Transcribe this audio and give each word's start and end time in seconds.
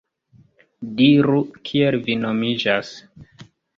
Diru, 1.01 1.41
kiel 1.69 1.99
vi 2.09 2.17
nomiĝas? 2.23 2.91